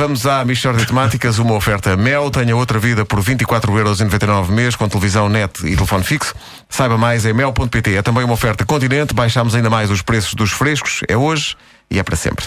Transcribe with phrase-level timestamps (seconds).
[0.00, 4.88] vamos à Michórdia de Temáticas, uma oferta Mel, tenha outra vida por 24,99€ mês, com
[4.88, 6.34] televisão, net e telefone fixo.
[6.70, 7.96] Saiba mais em mel.pt.
[7.96, 11.54] É também uma oferta Continente, baixamos ainda mais os preços dos frescos, é hoje
[11.90, 12.46] e é para sempre.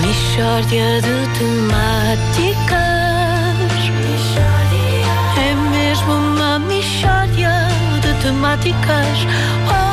[0.00, 2.78] Mishória de temáticas
[5.36, 7.68] É mesmo uma mishória
[8.02, 9.18] de temáticas
[9.70, 9.87] Oh,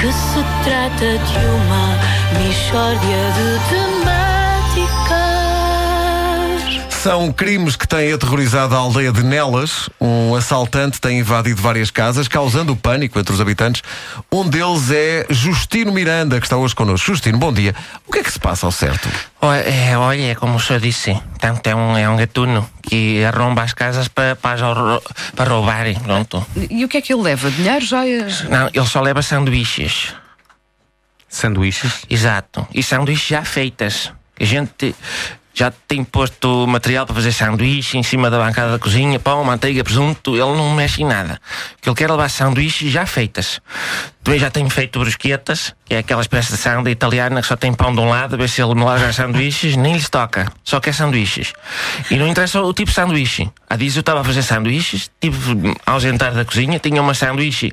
[0.00, 1.98] Que se trata de uma
[2.38, 5.29] mishória de temáticas
[7.02, 9.88] São crimes que têm aterrorizado a aldeia de Nelas.
[9.98, 13.82] Um assaltante tem invadido várias casas, causando pânico entre os habitantes.
[14.30, 17.06] Um deles é Justino Miranda, que está hoje connosco.
[17.06, 17.74] Justino, bom dia.
[18.06, 19.08] O que é que se passa ao certo?
[19.40, 23.24] Olha, é, olha, é como o senhor disse, portanto é um, é um gatuno que
[23.24, 24.60] arromba as casas para, para,
[25.34, 26.46] para roubarem, pronto.
[26.70, 27.50] E o que é que ele leva?
[27.50, 28.42] Dinheiro, joias?
[28.42, 30.14] Não, ele só leva sanduíches,
[31.26, 32.02] Sanduíches?
[32.10, 34.12] exato, e sanduíches já feitas.
[34.38, 34.94] A gente
[35.52, 39.82] já tem posto material para fazer sanduíche em cima da bancada da cozinha, pão, manteiga,
[39.82, 41.40] presunto, ele não mexe em nada.
[41.78, 43.60] O que ele quer é levar sanduíches já feitas.
[44.22, 47.72] Também já tenho feito brusquetas, que é aquela espécie de sanduíche italiana que só tem
[47.72, 50.78] pão de um lado, a ver se ele me larga sanduíches, nem lhes toca, só
[50.78, 51.52] quer sanduíches.
[52.10, 53.50] E não interessa o tipo de sanduíche.
[53.68, 57.72] Há dias eu estava a fazer sanduíches, tive a ausentar da cozinha, tinha uma sanduíche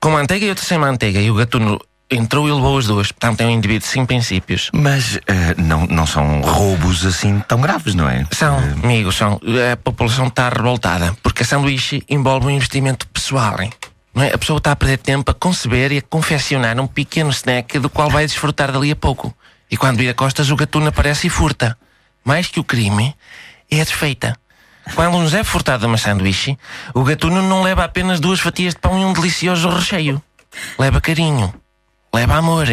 [0.00, 1.78] com manteiga e outra sem manteiga, e o gatuno
[2.10, 3.12] entrou e levou as duas.
[3.12, 4.70] Portanto, é um indivíduo sem princípios.
[4.72, 8.26] Mas eh, não, não são roubos assim tão graves, não é?
[8.32, 9.40] São, Eh, amigos, são.
[9.72, 13.60] A população está revoltada porque a sanduíche envolve um investimento pessoal.
[13.60, 13.72] Hein?
[14.14, 14.32] Não é?
[14.34, 17.88] A pessoa está a perder tempo a conceber e a confeccionar um pequeno snack do
[17.88, 19.34] qual vai desfrutar dali a pouco.
[19.70, 21.78] E quando vira costas, o gatuno aparece e furta.
[22.24, 23.14] Mais que o crime,
[23.70, 24.36] é a desfeita.
[24.96, 26.58] Quando nos é furtada uma sanduíche,
[26.92, 30.20] o gatuno não leva apenas duas fatias de pão e um delicioso recheio.
[30.76, 31.54] Leva carinho.
[32.14, 32.66] Leva amor.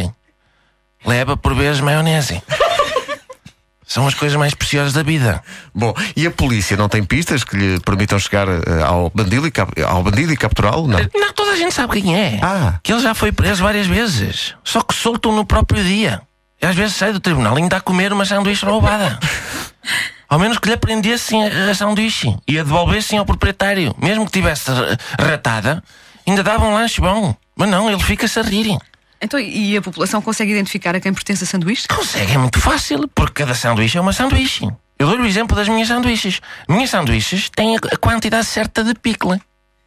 [1.06, 2.42] Leva, por vezes, maionese.
[3.86, 5.42] São as coisas mais preciosas da vida.
[5.74, 9.52] Bom, e a polícia não tem pistas que lhe permitam chegar eh, ao bandido e,
[9.52, 10.86] cap- e capturá-lo?
[10.88, 11.00] Não.
[11.16, 12.38] Não, toda a gente sabe quem é.
[12.44, 12.80] Ah.
[12.84, 14.56] Que ele já foi preso várias vezes.
[14.62, 16.22] Só que soltam no próprio dia.
[16.62, 19.18] E às vezes sai do tribunal e ainda a comer uma sanduíche roubada.
[20.28, 23.96] Ao menos que lhe aprendessem a, a sanduíche e a devolvessem ao proprietário.
[23.98, 25.82] Mesmo que tivesse ra- ratada,
[26.28, 27.34] ainda dava um lanche bom.
[27.56, 28.78] Mas não, ele fica-se a rir.
[29.22, 31.88] Então, e a população consegue identificar a quem pertence a sanduíche?
[31.88, 34.68] Consegue, é muito fácil, porque cada sanduíche é uma sanduíche.
[35.00, 36.40] Eu dou-lhe o exemplo das minhas sanduíches.
[36.68, 39.40] Minhas sanduíches têm a quantidade certa de pickle.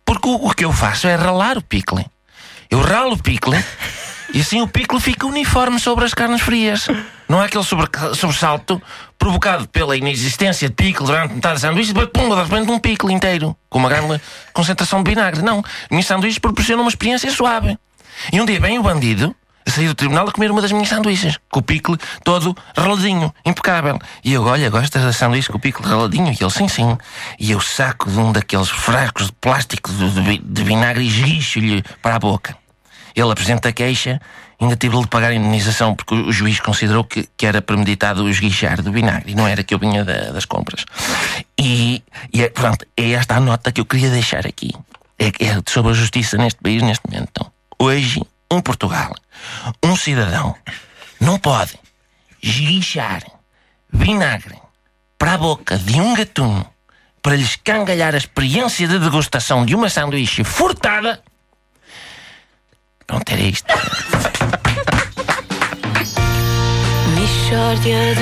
[0.05, 2.05] Porque o, o que eu faço é ralar o pickle.
[2.69, 3.57] Eu ralo o pickle
[4.33, 6.87] e assim o pickle fica uniforme sobre as carnes frias.
[7.29, 8.81] Não há aquele sobre- sobressalto
[9.19, 12.79] provocado pela inexistência de pickle durante metade da sanduíche e depois, pum, de repente um
[12.79, 14.21] pickle inteiro, com uma grande
[14.53, 15.43] concentração de vinagre.
[15.43, 17.77] Não, minhas sanduíches proporcionam uma experiência suave.
[18.33, 19.35] E um dia vem o bandido
[19.67, 23.99] sair do tribunal a comer uma das minhas sanduíches, com o pickle todo raladinho, impecável.
[24.25, 26.33] E eu, olha, gostas da sanduíche com o pickle raladinho?
[26.33, 26.99] E ele, sim, sim.
[27.39, 31.07] E eu saco de um daqueles frascos de plástico de, de vi- de vinagre e
[31.09, 32.57] esguicho-lhe para a boca.
[33.15, 34.21] Ele apresenta queixa,
[34.61, 38.29] ainda tive de pagar a indenização porque o, juiz considerou que, que era premeditado o
[38.31, 40.85] esguichar do vinagre e não era que eu vinha da- das compras.
[41.59, 44.73] E, e é, pronto, é esta a nota que eu queria deixar aqui.
[45.19, 47.50] É, é sobre a justiça neste país, neste momento.
[47.83, 48.21] Hoje,
[48.53, 49.15] em Portugal,
[49.83, 50.55] um cidadão
[51.19, 51.79] não pode
[52.43, 53.23] esguichar
[53.91, 54.55] vinagre
[55.19, 56.67] para a boca de um gatuno
[57.23, 61.23] para lhe escangalhar a experiência de degustação de uma sanduíche furtada.
[63.07, 63.73] Pronto, era isto.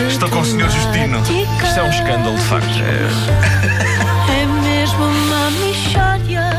[0.08, 0.70] Estou com o Sr.
[0.70, 1.20] Justino.
[1.20, 2.68] Isto é um escândalo, de facto.
[4.30, 6.50] É mesmo uma mishória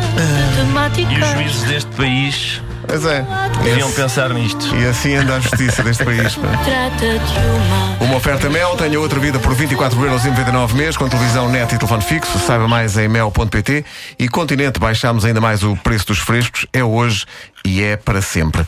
[0.60, 3.24] de temáticas E os juízes deste país Pois é.
[3.64, 4.76] deviam pensar nisto.
[4.76, 6.34] E assim anda a justiça deste país.
[6.36, 6.48] pá.
[8.00, 12.02] Uma Uma oferta Mel, tenha outra vida por 24,99€ mês, com televisão net e telefone
[12.02, 12.40] fixo.
[12.40, 13.86] Saiba mais em mel.pt.
[14.18, 16.66] E Continente, baixamos ainda mais o preço dos frescos.
[16.74, 17.26] É hoje
[17.64, 18.66] e é para sempre.